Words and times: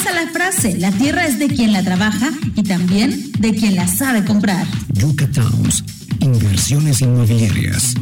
Regresa 0.00 0.24
la 0.24 0.32
frase, 0.32 0.78
la 0.78 0.92
tierra 0.92 1.26
es 1.26 1.38
de 1.38 1.48
quien 1.48 1.74
la 1.74 1.82
trabaja 1.82 2.30
y 2.54 2.62
también 2.62 3.32
de 3.32 3.54
quien 3.54 3.76
la 3.76 3.86
sabe 3.86 4.24
comprar. 4.24 4.66
Yuca 4.94 5.30
Towns, 5.30 5.84
inversiones 6.20 7.02
inmobiliarias. 7.02 7.94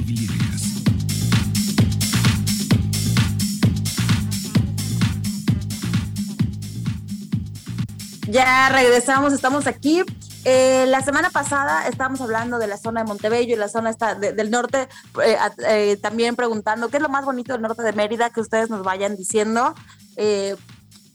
Ya 8.28 8.68
regresamos, 8.68 9.32
estamos 9.32 9.66
aquí. 9.66 10.02
Eh, 10.44 10.84
la 10.86 11.02
semana 11.02 11.30
pasada 11.30 11.88
estábamos 11.88 12.20
hablando 12.20 12.60
de 12.60 12.68
la 12.68 12.76
zona 12.76 13.02
de 13.02 13.08
Montebello 13.08 13.54
y 13.54 13.58
la 13.58 13.68
zona 13.68 13.90
esta 13.90 14.14
del 14.14 14.50
norte, 14.52 14.88
eh, 15.24 15.36
eh, 15.66 15.98
también 16.00 16.36
preguntando 16.36 16.90
qué 16.90 16.98
es 16.98 17.02
lo 17.02 17.08
más 17.08 17.24
bonito 17.24 17.54
del 17.54 17.62
norte 17.62 17.82
de 17.82 17.92
Mérida, 17.92 18.30
que 18.30 18.40
ustedes 18.40 18.70
nos 18.70 18.84
vayan 18.84 19.16
diciendo. 19.16 19.74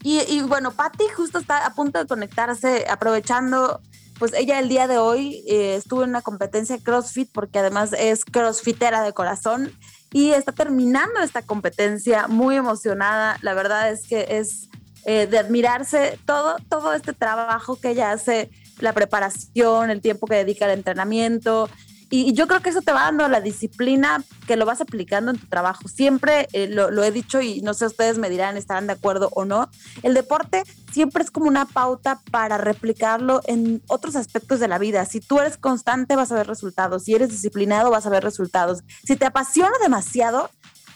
Y, 0.04 0.20
y, 0.28 0.42
bueno, 0.42 0.70
Patti 0.70 1.08
justo 1.16 1.38
está 1.38 1.66
a 1.66 1.74
punto 1.74 1.98
de 1.98 2.06
conectarse, 2.06 2.86
aprovechando, 2.88 3.80
pues 4.20 4.32
ella 4.34 4.60
el 4.60 4.68
día 4.68 4.86
de 4.86 4.98
hoy 4.98 5.42
estuvo 5.48 6.04
en 6.04 6.10
una 6.10 6.22
competencia 6.22 6.78
CrossFit, 6.78 7.32
porque 7.32 7.58
además 7.58 7.92
es 7.98 8.24
crossfitera 8.24 9.02
de 9.02 9.12
corazón 9.12 9.72
y 10.14 10.30
está 10.30 10.52
terminando 10.52 11.18
esta 11.20 11.42
competencia 11.42 12.28
muy 12.28 12.54
emocionada. 12.54 13.36
La 13.42 13.52
verdad 13.52 13.90
es 13.90 14.06
que 14.06 14.38
es 14.38 14.68
eh, 15.06 15.26
de 15.26 15.38
admirarse 15.38 16.20
todo, 16.24 16.56
todo 16.68 16.94
este 16.94 17.12
trabajo 17.12 17.74
que 17.80 17.90
ella 17.90 18.12
hace, 18.12 18.48
la 18.78 18.92
preparación, 18.92 19.90
el 19.90 20.00
tiempo 20.00 20.28
que 20.28 20.36
dedica 20.36 20.66
al 20.66 20.70
entrenamiento. 20.70 21.68
Y, 22.14 22.32
yo 22.32 22.46
creo 22.46 22.60
que 22.60 22.70
eso 22.70 22.80
te 22.80 22.92
va 22.92 23.06
dando 23.06 23.26
la 23.26 23.40
disciplina 23.40 24.22
que 24.46 24.54
lo 24.54 24.64
vas 24.66 24.80
aplicando 24.80 25.32
en 25.32 25.36
tu 25.36 25.48
trabajo. 25.48 25.88
Siempre 25.88 26.46
eh, 26.52 26.68
lo, 26.68 27.02
he 27.02 27.10
dicho 27.10 27.40
y 27.40 27.60
no 27.62 27.74
sé, 27.74 27.86
ustedes 27.86 28.18
me 28.18 28.30
dirán, 28.30 28.56
estarán 28.56 28.86
de 28.86 28.92
acuerdo 28.92 29.30
o 29.32 29.44
no. 29.44 29.68
El 30.04 30.14
deporte 30.14 30.62
siempre 30.92 31.24
es 31.24 31.32
como 31.32 31.48
una 31.48 31.64
pauta 31.64 32.20
para 32.30 32.56
replicarlo 32.56 33.40
en 33.46 33.82
otros 33.88 34.14
aspectos 34.14 34.60
de 34.60 34.68
la 34.68 34.78
vida. 34.78 35.04
Si 35.06 35.18
tú 35.18 35.40
eres 35.40 35.56
constante, 35.56 36.14
vas 36.14 36.30
a 36.30 36.36
ver 36.36 36.46
resultados. 36.46 37.02
Si 37.02 37.16
eres 37.16 37.30
disciplinado, 37.30 37.90
vas 37.90 38.06
a 38.06 38.10
ver 38.10 38.22
resultados. 38.22 38.84
Si 39.04 39.16
te 39.16 39.26
apasiona 39.26 39.76
demasiado, 39.82 40.50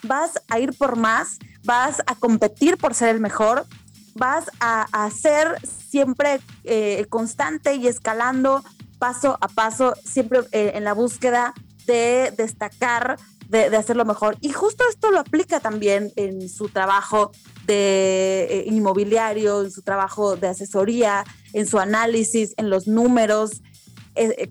vas 0.04 0.40
a 0.48 0.60
ir 0.60 0.72
por 0.78 0.94
más, 0.94 1.40
vas 1.64 2.00
a 2.06 2.14
competir 2.14 2.76
por 2.76 2.94
ser 2.94 3.08
el 3.08 3.18
mejor 3.18 3.66
vas 4.14 4.50
a, 4.58 5.08
ser 5.10 5.60
siempre 5.64 6.40
eh, 6.64 7.06
constante 7.08 7.76
y 7.76 7.86
escalando 7.86 8.64
paso 8.98 9.38
a 9.40 9.48
paso, 9.48 9.94
siempre 10.04 10.40
eh, 10.52 10.72
en 10.74 10.84
la 10.84 10.92
búsqueda 10.92 11.54
de 11.86 12.32
destacar, 12.36 13.18
de, 13.48 13.74
hacerlo 13.76 14.04
mejor. 14.04 14.36
Y 14.40 14.50
justo 14.52 14.84
esto 14.90 15.10
lo 15.10 15.20
aplica 15.20 15.60
también 15.60 16.12
en 16.16 16.48
su 16.48 16.68
trabajo 16.68 17.32
de 17.66 18.46
eh, 18.50 18.64
inmobiliario, 18.66 19.62
en 19.62 19.70
su 19.70 19.82
trabajo 19.82 20.36
de 20.36 20.48
asesoría, 20.48 21.24
en 21.52 21.66
su 21.66 21.78
análisis, 21.78 22.54
en 22.56 22.70
los 22.70 22.86
números, 22.86 23.62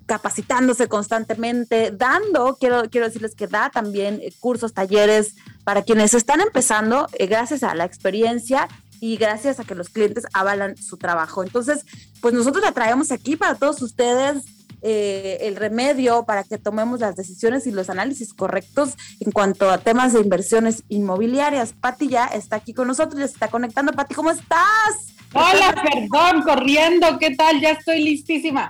capacitándose 0.05 0.87
constantemente, 0.87 1.91
dando, 1.91 2.55
quiero, 2.57 2.83
quiero 2.89 3.07
decirles 3.07 3.35
que 3.35 3.47
da 3.47 3.69
también 3.69 4.21
cursos, 4.39 4.73
talleres 4.73 5.35
para 5.65 5.81
quienes 5.81 6.13
están 6.13 6.39
empezando, 6.39 7.07
gracias 7.19 7.63
a 7.63 7.75
la 7.75 7.83
experiencia 7.83 8.69
y 8.99 9.17
gracias 9.17 9.59
a 9.59 9.63
que 9.63 9.75
los 9.75 9.89
clientes 9.89 10.25
avalan 10.33 10.77
su 10.77 10.97
trabajo. 10.97 11.43
Entonces, 11.43 11.85
pues 12.21 12.33
nosotros 12.33 12.63
la 12.63 12.71
traemos 12.71 13.11
aquí 13.11 13.35
para 13.35 13.55
todos 13.55 13.81
ustedes. 13.81 14.43
Eh, 14.83 15.39
el 15.41 15.55
remedio 15.55 16.23
para 16.25 16.43
que 16.43 16.59
tomemos 16.59 16.99
las 16.99 17.15
decisiones 17.15 17.65
y 17.65 17.71
los 17.71 17.89
análisis 17.89 18.31
correctos 18.31 18.93
en 19.19 19.31
cuanto 19.31 19.71
a 19.71 19.79
temas 19.79 20.13
de 20.13 20.21
inversiones 20.21 20.83
inmobiliarias. 20.87 21.73
Pati 21.73 22.07
ya 22.09 22.27
está 22.27 22.57
aquí 22.57 22.75
con 22.75 22.87
nosotros, 22.87 23.19
ya 23.19 23.27
se 23.27 23.33
está 23.33 23.47
conectando. 23.47 23.91
Pati, 23.93 24.13
¿cómo 24.13 24.29
estás? 24.29 25.15
Hola, 25.33 25.83
perdón, 25.83 26.43
corriendo, 26.43 27.17
¿qué 27.19 27.35
tal? 27.35 27.59
Ya 27.59 27.71
estoy 27.71 28.03
listísima. 28.03 28.69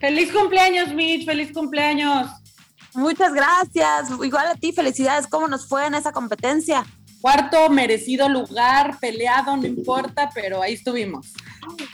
Feliz 0.00 0.32
cumpleaños, 0.32 0.94
Mitch, 0.94 1.26
feliz 1.26 1.52
cumpleaños. 1.52 2.28
Muchas 2.94 3.32
gracias. 3.32 4.10
Igual 4.22 4.46
a 4.48 4.54
ti, 4.54 4.72
felicidades. 4.72 5.26
¿Cómo 5.26 5.46
nos 5.46 5.68
fue 5.68 5.86
en 5.86 5.94
esa 5.94 6.12
competencia? 6.12 6.86
Cuarto 7.20 7.68
merecido 7.68 8.28
lugar, 8.28 8.98
peleado, 9.00 9.56
no 9.56 9.66
importa, 9.66 10.30
pero 10.32 10.62
ahí 10.62 10.74
estuvimos. 10.74 11.32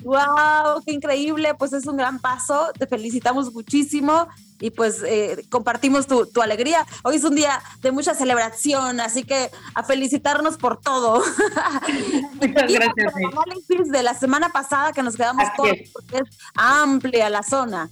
¡Wow! 0.02 0.82
¡Qué 0.84 0.92
increíble! 0.92 1.54
Pues 1.54 1.72
es 1.72 1.86
un 1.86 1.96
gran 1.96 2.18
paso, 2.20 2.70
te 2.78 2.86
felicitamos 2.86 3.52
muchísimo 3.52 4.28
y 4.60 4.70
pues 4.70 5.02
eh, 5.06 5.44
compartimos 5.48 6.06
tu, 6.06 6.42
alegría. 6.42 6.86
Hoy 7.02 7.16
es 7.16 7.24
un 7.24 7.34
día 7.34 7.62
de 7.80 7.90
mucha 7.90 8.14
celebración, 8.14 9.00
así 9.00 9.24
que 9.24 9.50
a 9.74 9.82
felicitarnos 9.82 10.56
por 10.58 10.80
todo. 10.80 11.22
Muchas 12.34 12.72
gracias. 12.72 13.14
El 13.16 13.26
análisis 13.26 13.90
de 13.90 14.02
la 14.02 14.14
semana 14.14 14.50
pasada 14.50 14.92
que 14.92 15.02
nos 15.02 15.16
quedamos 15.16 15.44
cortos 15.56 15.88
porque 15.92 16.16
es 16.16 16.38
amplia 16.54 17.30
la 17.30 17.42
zona. 17.42 17.90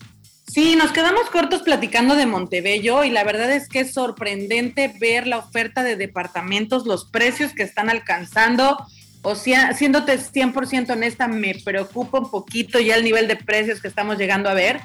Sí, 0.53 0.77
nos 0.77 0.93
quedamos 0.93 1.31
cortos 1.31 1.63
platicando 1.63 2.15
de 2.15 2.27
Montebello 2.27 3.05
y 3.05 3.11
la 3.11 3.25
verdad 3.25 3.51
es 3.51 3.71
que 3.71 3.81
es 3.81 3.95
sorprendente 3.95 4.95
ver 5.01 5.27
la 5.27 5.39
oferta 5.39 5.83
de 5.83 5.97
departamentos, 5.97 6.85
los 6.85 7.07
precios 7.07 7.55
que 7.55 7.63
están 7.63 7.89
alcanzando. 7.89 8.77
O 9.23 9.35
sea, 9.35 9.73
siéndote 9.73 10.19
100% 10.19 10.91
honesta, 10.91 11.27
me 11.27 11.55
preocupa 11.55 12.19
un 12.19 12.31
poquito 12.31 12.79
ya 12.81 12.97
el 12.97 13.05
nivel 13.05 13.29
de 13.29 13.37
precios 13.37 13.81
que 13.81 13.89
estamos 13.89 14.19
llegando 14.19 14.51
a 14.51 14.55
ver. 14.55 14.83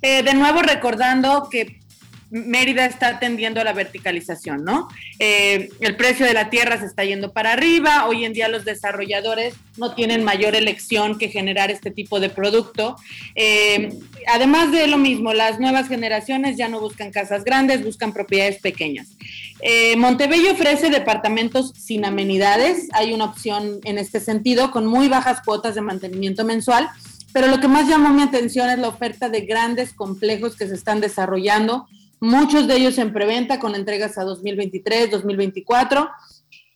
Eh, 0.00 0.22
de 0.22 0.32
nuevo 0.34 0.62
recordando 0.62 1.48
que 1.50 1.79
Mérida 2.30 2.86
está 2.86 3.18
tendiendo 3.18 3.60
a 3.60 3.64
la 3.64 3.72
verticalización, 3.72 4.64
¿no? 4.64 4.88
Eh, 5.18 5.68
el 5.80 5.96
precio 5.96 6.24
de 6.24 6.32
la 6.32 6.48
tierra 6.48 6.78
se 6.78 6.86
está 6.86 7.04
yendo 7.04 7.32
para 7.32 7.52
arriba, 7.52 8.06
hoy 8.06 8.24
en 8.24 8.32
día 8.32 8.48
los 8.48 8.64
desarrolladores 8.64 9.54
no 9.76 9.94
tienen 9.94 10.22
mayor 10.22 10.54
elección 10.54 11.18
que 11.18 11.28
generar 11.28 11.70
este 11.72 11.90
tipo 11.90 12.20
de 12.20 12.30
producto. 12.30 12.96
Eh, 13.34 13.98
además 14.28 14.70
de 14.70 14.86
lo 14.86 14.96
mismo, 14.96 15.32
las 15.32 15.58
nuevas 15.58 15.88
generaciones 15.88 16.56
ya 16.56 16.68
no 16.68 16.78
buscan 16.78 17.10
casas 17.10 17.42
grandes, 17.42 17.84
buscan 17.84 18.12
propiedades 18.12 18.58
pequeñas. 18.60 19.08
Eh, 19.60 19.96
Montebello 19.96 20.52
ofrece 20.52 20.88
departamentos 20.88 21.72
sin 21.76 22.04
amenidades, 22.04 22.88
hay 22.92 23.12
una 23.12 23.24
opción 23.24 23.80
en 23.84 23.98
este 23.98 24.20
sentido 24.20 24.70
con 24.70 24.86
muy 24.86 25.08
bajas 25.08 25.40
cuotas 25.44 25.74
de 25.74 25.80
mantenimiento 25.80 26.44
mensual. 26.44 26.88
Pero 27.32 27.46
lo 27.46 27.60
que 27.60 27.68
más 27.68 27.88
llamó 27.88 28.10
mi 28.10 28.22
atención 28.22 28.70
es 28.70 28.78
la 28.78 28.88
oferta 28.88 29.28
de 29.28 29.42
grandes 29.42 29.92
complejos 29.92 30.56
que 30.56 30.66
se 30.66 30.74
están 30.74 31.00
desarrollando, 31.00 31.86
muchos 32.20 32.68
de 32.68 32.76
ellos 32.76 32.98
en 32.98 33.12
preventa 33.12 33.58
con 33.58 33.74
entregas 33.74 34.18
a 34.18 34.24
2023, 34.24 35.10
2024. 35.10 36.10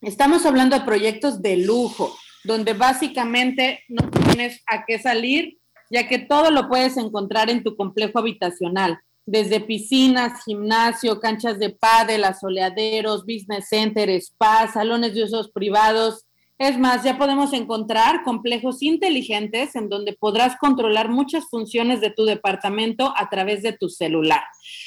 Estamos 0.00 0.44
hablando 0.46 0.78
de 0.78 0.84
proyectos 0.84 1.42
de 1.42 1.58
lujo, 1.58 2.14
donde 2.44 2.72
básicamente 2.72 3.80
no 3.88 4.10
tienes 4.10 4.62
a 4.66 4.84
qué 4.84 4.98
salir, 4.98 5.58
ya 5.90 6.08
que 6.08 6.18
todo 6.18 6.50
lo 6.50 6.68
puedes 6.68 6.96
encontrar 6.96 7.50
en 7.50 7.62
tu 7.62 7.76
complejo 7.76 8.18
habitacional, 8.18 8.98
desde 9.26 9.60
piscinas, 9.60 10.44
gimnasio, 10.44 11.20
canchas 11.20 11.58
de 11.58 11.70
pádel, 11.70 12.24
asoleaderos, 12.24 13.24
business 13.24 13.68
center, 13.68 14.10
spa, 14.10 14.70
salones 14.72 15.14
de 15.14 15.24
usos 15.24 15.50
privados, 15.50 16.26
es 16.56 16.78
más, 16.78 17.02
ya 17.02 17.18
podemos 17.18 17.52
encontrar 17.52 18.22
complejos 18.22 18.80
inteligentes 18.82 19.74
en 19.74 19.88
donde 19.88 20.12
podrás 20.12 20.56
controlar 20.56 21.08
muchas 21.08 21.46
funciones 21.50 22.00
de 22.00 22.10
tu 22.10 22.24
departamento 22.24 23.12
a 23.16 23.28
través 23.28 23.62
de 23.62 23.72
tu 23.72 23.88
celular. 23.88 24.42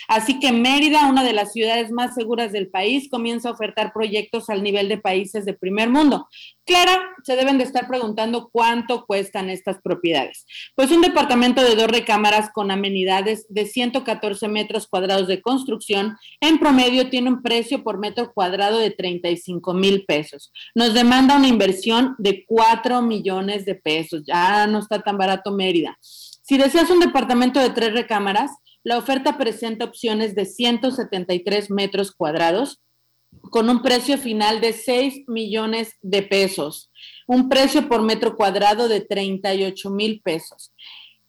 Así 0.08 0.40
que 0.40 0.52
Mérida, 0.52 1.08
una 1.08 1.24
de 1.24 1.34
las 1.34 1.54
ciudades 1.54 1.92
más 1.92 2.16
seguras 2.16 2.52
del 2.52 2.70
país, 2.70 3.10
comienza 3.10 3.50
a 3.50 3.54
ofertar 3.54 3.94
proyectos 3.94 4.50
al 4.50 4.64
nivel 4.64 4.90
de 4.90 4.98
países 4.98 5.46
de 5.46 5.54
primer 5.54 5.90
mundo. 5.90 6.28
Clara, 6.66 7.00
se 7.24 7.36
deben 7.36 7.58
de 7.58 7.64
estar 7.64 7.88
preguntando 7.88 8.50
cuánto 8.52 9.06
cuestan 9.06 9.50
estas 9.50 9.80
propiedades. 9.82 10.46
Pues 10.76 10.92
un 10.92 11.02
departamento 11.02 11.64
de 11.64 11.76
dos 11.76 11.88
recámaras 11.88 12.50
con 12.54 12.72
amenidades 12.72 13.46
de 13.50 13.66
114 13.66 14.48
metros 14.48 14.88
cuadrados 14.88 15.28
de 15.28 15.42
construcción, 15.42 16.18
en 16.42 16.60
promedio 16.60 17.10
tiene 17.10 17.30
un 17.30 17.42
precio 17.42 17.84
por 17.84 18.00
metro 18.00 18.34
cuadrado 18.34 18.80
de 18.80 18.92
35 18.92 19.74
mil 19.74 20.06
pesos. 20.06 20.52
Nos 20.76 20.94
demanda 20.94 21.38
una 21.38 21.48
inversión 21.48 22.16
de 22.18 22.46
4 22.46 23.02
millones 23.02 23.66
de 23.66 23.76
pesos. 23.76 24.24
Ya 24.26 24.68
no 24.68 24.80
está 24.80 25.02
tan 25.02 25.18
barato 25.18 25.52
Mérida. 25.52 25.98
Si 26.02 26.58
deseas 26.58 26.90
un 26.90 27.00
departamento 27.00 27.60
de 27.60 27.72
tres 27.72 27.94
recámaras, 27.94 28.52
la 28.88 28.98
oferta 28.98 29.38
presenta 29.38 29.84
opciones 29.84 30.34
de 30.34 30.46
173 30.46 31.70
metros 31.72 32.14
cuadrados 32.14 32.80
con 33.52 33.70
un 33.70 33.82
precio 33.82 34.18
final 34.18 34.62
de 34.62 34.72
6 34.72 35.26
millones 35.28 35.98
de 36.02 36.24
pesos, 36.24 36.90
un 37.28 37.50
precio 37.50 37.90
por 37.90 38.02
metro 38.02 38.38
cuadrado 38.38 38.88
de 38.88 39.02
38 39.02 39.90
mil 39.90 40.22
pesos. 40.22 40.72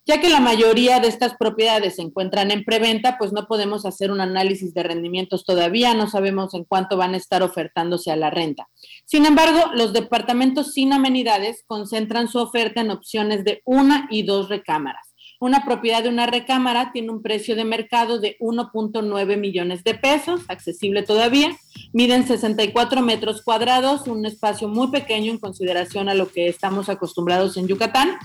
Ya 0.07 0.21
que 0.21 0.29
la 0.29 0.39
mayoría 0.39 1.01
de 1.01 1.09
estas 1.09 1.35
propiedades 1.37 1.97
se 1.97 2.03
encuentran 2.03 2.53
en 2.53 2.63
preventa, 2.63 3.19
pues 3.19 3.33
no 3.33 3.49
podemos 3.49 3.85
hacer 3.87 4.13
un 4.13 4.21
análisis 4.21 4.73
de 4.73 4.85
rendimientos 4.85 5.45
todavía, 5.45 5.95
no 5.95 6.09
sabemos 6.09 6.55
en 6.55 6.63
cuánto 6.63 6.97
van 6.97 7.15
a 7.15 7.17
estar 7.17 7.43
ofertándose 7.43 8.13
a 8.13 8.17
la 8.17 8.31
renta. 8.31 8.69
Sin 9.05 9.27
embargo, 9.27 9.73
los 9.75 9.93
departamentos 9.93 10.75
sin 10.75 10.93
amenidades 10.93 11.65
concentran 11.67 12.29
su 12.29 12.39
oferta 12.39 12.83
en 12.83 12.93
opciones 12.93 13.43
de 13.43 13.63
una 13.65 14.07
y 14.13 14.23
dos 14.23 14.49
recámaras 14.49 15.08
Una 15.41 15.65
propiedad 15.65 16.03
de 16.03 16.09
una 16.09 16.27
recámara 16.27 16.91
tiene 16.93 17.13
un 17.13 17.23
precio 17.23 17.55
de 17.55 17.65
mercado 17.65 18.19
de 18.19 18.37
1.9 18.41 19.37
millones 19.37 19.85
de 19.85 19.95
pesos, 19.95 20.41
accesible 20.49 21.05
todavía. 21.05 21.57
Miden 21.93 22.27
64 22.27 23.03
metros 23.03 23.43
cuadrados, 23.43 24.09
un 24.09 24.27
espacio 24.27 24.67
muy 24.67 24.89
pequeño 24.89 25.31
en 25.31 25.39
consideración 25.39 26.09
a 26.09 26.15
lo 26.15 26.29
que 26.29 26.49
estamos 26.49 26.89
acostumbrados 26.89 27.57
en 27.57 27.69
Yucatán. 27.69 28.19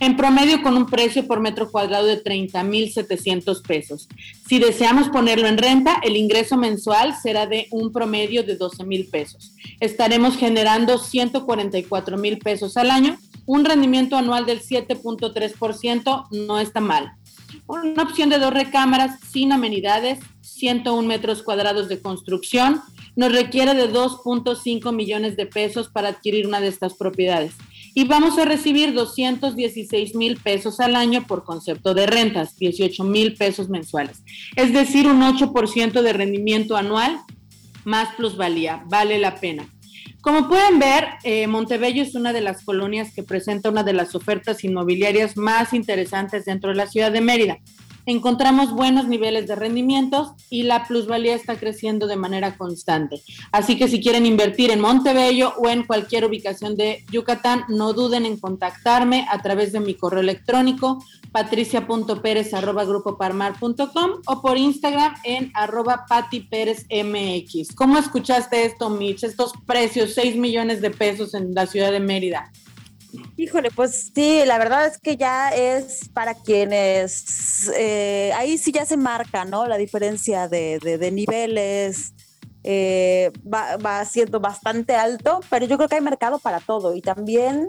En 0.00 0.16
promedio 0.16 0.60
con 0.60 0.76
un 0.76 0.86
precio 0.86 1.26
por 1.26 1.40
metro 1.40 1.70
cuadrado 1.70 2.06
de 2.06 2.22
30.700 2.22 3.62
pesos. 3.62 4.08
Si 4.46 4.58
deseamos 4.58 5.08
ponerlo 5.08 5.46
en 5.46 5.56
renta, 5.56 6.00
el 6.02 6.16
ingreso 6.16 6.56
mensual 6.56 7.14
será 7.14 7.46
de 7.46 7.68
un 7.70 7.92
promedio 7.92 8.42
de 8.42 8.56
12 8.56 8.84
mil 8.84 9.06
pesos. 9.06 9.54
Estaremos 9.80 10.36
generando 10.36 10.98
144 10.98 12.18
mil 12.18 12.38
pesos 12.38 12.76
al 12.76 12.90
año 12.90 13.16
un 13.46 13.64
rendimiento 13.64 14.16
anual 14.16 14.44
del 14.44 14.60
7.3% 14.60 16.26
no 16.30 16.58
está 16.58 16.80
mal. 16.80 17.12
Una 17.66 18.02
opción 18.02 18.28
de 18.28 18.38
dos 18.38 18.52
recámaras 18.52 19.20
sin 19.20 19.52
amenidades, 19.52 20.18
101 20.42 21.06
metros 21.06 21.42
cuadrados 21.42 21.88
de 21.88 22.00
construcción, 22.00 22.82
nos 23.14 23.32
requiere 23.32 23.74
de 23.74 23.90
2.5 23.90 24.94
millones 24.94 25.36
de 25.36 25.46
pesos 25.46 25.88
para 25.88 26.08
adquirir 26.08 26.46
una 26.46 26.60
de 26.60 26.68
estas 26.68 26.94
propiedades. 26.94 27.54
Y 27.94 28.04
vamos 28.04 28.38
a 28.38 28.44
recibir 28.44 28.92
216 28.92 30.14
mil 30.16 30.36
pesos 30.36 30.80
al 30.80 30.94
año 30.96 31.26
por 31.26 31.44
concepto 31.44 31.94
de 31.94 32.06
rentas, 32.06 32.56
18 32.58 33.04
mil 33.04 33.34
pesos 33.36 33.70
mensuales. 33.70 34.22
Es 34.54 34.74
decir, 34.74 35.06
un 35.06 35.22
8% 35.22 36.02
de 36.02 36.12
rendimiento 36.12 36.76
anual 36.76 37.20
más 37.84 38.14
plusvalía. 38.16 38.84
Vale 38.88 39.18
la 39.18 39.36
pena. 39.36 39.66
Como 40.26 40.48
pueden 40.48 40.80
ver, 40.80 41.04
eh, 41.22 41.46
Montebello 41.46 42.02
es 42.02 42.16
una 42.16 42.32
de 42.32 42.40
las 42.40 42.64
colonias 42.64 43.14
que 43.14 43.22
presenta 43.22 43.70
una 43.70 43.84
de 43.84 43.92
las 43.92 44.16
ofertas 44.16 44.64
inmobiliarias 44.64 45.36
más 45.36 45.72
interesantes 45.72 46.46
dentro 46.46 46.70
de 46.70 46.74
la 46.74 46.88
ciudad 46.88 47.12
de 47.12 47.20
Mérida. 47.20 47.58
Encontramos 48.06 48.72
buenos 48.72 49.06
niveles 49.08 49.48
de 49.48 49.56
rendimientos 49.56 50.30
y 50.48 50.62
la 50.62 50.86
plusvalía 50.86 51.34
está 51.34 51.56
creciendo 51.56 52.06
de 52.06 52.14
manera 52.14 52.56
constante. 52.56 53.20
Así 53.50 53.76
que 53.76 53.88
si 53.88 54.00
quieren 54.00 54.26
invertir 54.26 54.70
en 54.70 54.80
Montebello 54.80 55.54
o 55.58 55.68
en 55.68 55.82
cualquier 55.82 56.24
ubicación 56.24 56.76
de 56.76 57.04
Yucatán, 57.10 57.64
no 57.68 57.92
duden 57.92 58.24
en 58.24 58.38
contactarme 58.38 59.26
a 59.28 59.42
través 59.42 59.72
de 59.72 59.80
mi 59.80 59.94
correo 59.94 60.20
electrónico 60.20 61.04
patricia.perez.grupoparmar.com 61.32 64.10
o 64.26 64.40
por 64.40 64.56
Instagram 64.56 65.16
en 65.24 65.50
arroba 65.54 66.06
mx. 66.08 67.74
¿Cómo 67.74 67.98
escuchaste 67.98 68.64
esto, 68.64 68.88
Mitch? 68.88 69.24
Estos 69.24 69.52
precios, 69.66 70.14
6 70.14 70.36
millones 70.36 70.80
de 70.80 70.92
pesos 70.92 71.34
en 71.34 71.52
la 71.54 71.66
ciudad 71.66 71.90
de 71.90 71.98
Mérida. 72.00 72.52
Híjole, 73.38 73.70
pues 73.70 74.12
sí, 74.14 74.42
la 74.46 74.56
verdad 74.56 74.86
es 74.86 74.98
que 74.98 75.16
ya 75.16 75.50
es 75.50 76.08
para 76.08 76.34
quienes, 76.34 77.70
eh, 77.76 78.32
ahí 78.34 78.56
sí 78.56 78.72
ya 78.72 78.86
se 78.86 78.96
marca, 78.96 79.44
¿no? 79.44 79.66
La 79.66 79.76
diferencia 79.76 80.48
de, 80.48 81.10
niveles, 81.12 82.14
eh, 82.64 83.30
va, 83.42 83.76
va 83.76 84.04
siendo 84.06 84.40
bastante 84.40 84.94
alto, 84.94 85.40
pero 85.50 85.66
yo 85.66 85.76
creo 85.76 85.88
que 85.88 85.96
hay 85.96 86.00
mercado 86.00 86.38
para 86.38 86.60
todo 86.60 86.94
y 86.94 87.02
también 87.02 87.68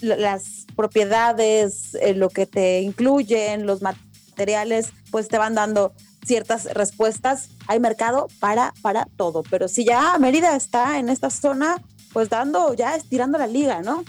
las 0.00 0.66
propiedades, 0.76 1.94
eh, 1.94 2.14
lo 2.14 2.28
que 2.28 2.46
te 2.46 2.80
incluyen, 2.80 3.66
los 3.66 3.80
materiales, 3.82 4.92
pues 5.10 5.28
te 5.28 5.38
van 5.38 5.54
dando 5.54 5.94
ciertas 6.26 6.64
respuestas. 6.74 7.48
Hay 7.66 7.80
mercado 7.80 8.28
para, 8.40 8.74
para 8.82 9.06
todo, 9.16 9.42
pero 9.48 9.68
si 9.68 9.84
ya 9.84 10.18
Mérida 10.18 10.56
está 10.56 10.98
en 10.98 11.08
esta 11.08 11.30
zona, 11.30 11.82
pues 12.12 12.28
dando, 12.28 12.74
ya 12.74 12.96
estirando 12.96 13.38
la 13.38 13.46
liga, 13.46 13.82
¿no? 13.82 14.04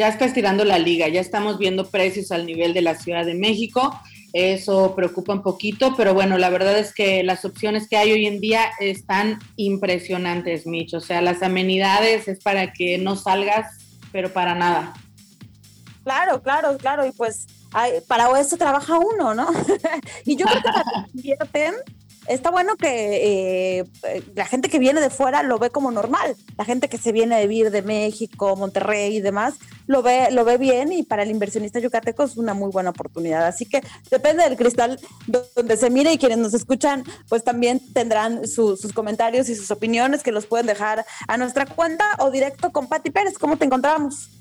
Ya 0.00 0.08
está 0.08 0.24
estirando 0.24 0.64
la 0.64 0.78
liga, 0.78 1.08
ya 1.08 1.20
estamos 1.20 1.58
viendo 1.58 1.90
precios 1.90 2.32
al 2.32 2.46
nivel 2.46 2.72
de 2.72 2.80
la 2.80 2.94
Ciudad 2.94 3.26
de 3.26 3.34
México. 3.34 4.00
Eso 4.32 4.94
preocupa 4.96 5.34
un 5.34 5.42
poquito, 5.42 5.94
pero 5.94 6.14
bueno, 6.14 6.38
la 6.38 6.48
verdad 6.48 6.78
es 6.78 6.94
que 6.94 7.22
las 7.22 7.44
opciones 7.44 7.86
que 7.86 7.98
hay 7.98 8.10
hoy 8.10 8.26
en 8.26 8.40
día 8.40 8.70
están 8.80 9.38
impresionantes, 9.56 10.66
Mitch. 10.66 10.94
O 10.94 11.00
sea, 11.00 11.20
las 11.20 11.42
amenidades 11.42 12.28
es 12.28 12.42
para 12.42 12.72
que 12.72 12.96
no 12.96 13.14
salgas, 13.14 13.76
pero 14.10 14.32
para 14.32 14.54
nada. 14.54 14.94
Claro, 16.02 16.40
claro, 16.40 16.78
claro. 16.78 17.04
Y 17.04 17.12
pues 17.12 17.46
para 18.08 18.40
eso 18.40 18.56
trabaja 18.56 18.98
uno, 18.98 19.34
¿no? 19.34 19.50
y 20.24 20.34
yo 20.34 20.46
creo 20.46 20.62
que 20.62 21.10
invierten. 21.12 21.74
Está 22.30 22.52
bueno 22.52 22.76
que 22.76 23.80
eh, 23.80 23.84
la 24.36 24.46
gente 24.46 24.68
que 24.68 24.78
viene 24.78 25.00
de 25.00 25.10
fuera 25.10 25.42
lo 25.42 25.58
ve 25.58 25.70
como 25.70 25.90
normal. 25.90 26.36
La 26.56 26.64
gente 26.64 26.88
que 26.88 26.96
se 26.96 27.10
viene 27.10 27.34
a 27.34 27.40
vivir 27.40 27.72
de 27.72 27.82
México, 27.82 28.54
Monterrey 28.54 29.16
y 29.16 29.20
demás, 29.20 29.54
lo 29.88 30.00
ve, 30.00 30.30
lo 30.30 30.44
ve 30.44 30.56
bien 30.56 30.92
y 30.92 31.02
para 31.02 31.24
el 31.24 31.30
inversionista 31.32 31.80
yucateco 31.80 32.22
es 32.22 32.36
una 32.36 32.54
muy 32.54 32.70
buena 32.70 32.90
oportunidad. 32.90 33.44
Así 33.48 33.66
que 33.66 33.82
depende 34.12 34.44
del 34.44 34.56
cristal 34.56 35.00
donde 35.26 35.76
se 35.76 35.90
mire 35.90 36.12
y 36.12 36.18
quienes 36.18 36.38
nos 36.38 36.54
escuchan, 36.54 37.02
pues 37.28 37.42
también 37.42 37.80
tendrán 37.92 38.46
sus 38.46 38.92
comentarios 38.92 39.48
y 39.48 39.56
sus 39.56 39.72
opiniones 39.72 40.22
que 40.22 40.30
los 40.30 40.46
pueden 40.46 40.66
dejar 40.66 41.04
a 41.26 41.36
nuestra 41.36 41.66
cuenta 41.66 42.04
o 42.20 42.30
directo 42.30 42.70
con 42.70 42.86
Patti 42.86 43.10
Pérez. 43.10 43.38
¿Cómo 43.38 43.56
te 43.56 43.64
encontramos? 43.64 44.39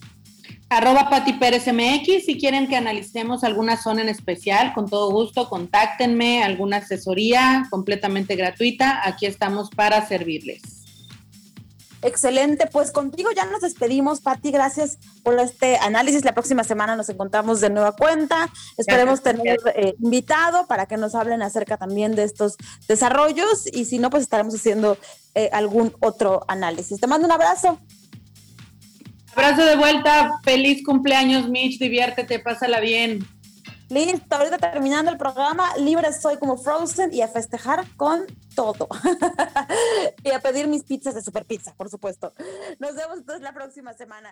Arroba 0.72 1.10
Pati 1.10 1.34
Pérez 1.34 1.66
MX, 1.66 2.26
si 2.26 2.38
quieren 2.40 2.68
que 2.68 2.76
analicemos 2.76 3.44
alguna 3.44 3.76
zona 3.76 4.04
en 4.04 4.10
especial, 4.10 4.72
con 4.74 4.88
todo 4.88 5.10
gusto, 5.10 5.50
contáctenme, 5.50 6.44
alguna 6.44 6.78
asesoría 6.78 7.66
completamente 7.72 8.36
gratuita, 8.36 9.02
aquí 9.04 9.26
estamos 9.26 9.72
para 9.72 10.08
servirles. 10.08 10.62
Excelente, 12.04 12.68
pues 12.68 12.92
contigo 12.92 13.32
ya 13.36 13.46
nos 13.46 13.62
despedimos, 13.62 14.22
Pati, 14.22 14.52
gracias 14.52 15.00
por 15.24 15.38
este 15.40 15.78
análisis. 15.78 16.24
La 16.24 16.34
próxima 16.34 16.64
semana 16.64 16.96
nos 16.96 17.10
encontramos 17.10 17.60
de 17.60 17.72
nueva 17.72 17.94
cuenta. 17.94 18.50
Esperemos 18.78 19.22
tener 19.22 19.58
eh, 19.76 19.96
invitado 20.00 20.66
para 20.68 20.86
que 20.86 20.96
nos 20.96 21.14
hablen 21.16 21.42
acerca 21.42 21.78
también 21.78 22.16
de 22.16 22.24
estos 22.24 22.56
desarrollos 22.88 23.66
y 23.74 23.84
si 23.86 24.00
no, 24.00 24.10
pues 24.12 24.24
estaremos 24.24 24.56
haciendo 24.56 24.98
eh, 25.36 25.50
algún 25.52 25.94
otro 26.00 26.46
análisis. 26.48 27.02
Te 27.02 27.08
mando 27.08 27.26
un 27.26 27.34
abrazo. 27.34 27.80
Abrazo 29.34 29.64
de 29.64 29.76
vuelta, 29.76 30.40
feliz 30.44 30.84
cumpleaños 30.84 31.50
Mitch, 31.50 31.80
diviértete, 31.80 32.40
pásala 32.40 32.80
bien. 32.80 33.26
Listo, 33.90 34.36
ahorita 34.36 34.60
terminando 34.60 35.10
el 35.10 35.18
programa, 35.18 35.76
libre 35.78 36.14
soy 36.14 36.38
como 36.38 36.58
Frozen 36.58 37.12
y 37.12 37.22
a 37.22 37.28
festejar 37.28 37.86
con 37.98 38.28
todo. 38.54 38.88
y 40.24 40.30
a 40.30 40.40
pedir 40.40 40.68
mis 40.68 40.84
pizzas 40.84 41.16
de 41.16 41.24
Super 41.24 41.44
Pizza, 41.46 41.74
por 41.76 41.90
supuesto. 41.90 42.32
Nos 42.78 42.94
vemos 42.96 43.18
entonces 43.18 43.42
la 43.42 43.52
próxima 43.52 43.94
semana. 43.94 44.32